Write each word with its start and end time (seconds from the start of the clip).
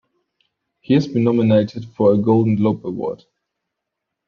He 0.79 0.95
has 0.95 1.07
been 1.07 1.23
nominated 1.23 1.85
for 1.89 2.11
a 2.11 2.17
Golden 2.17 2.55
Globe 2.55 2.87
Award. 2.87 3.23